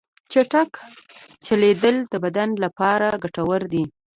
[0.31, 0.71] چټک
[1.45, 3.83] چلیدل د بدن لپاره ګټور دي.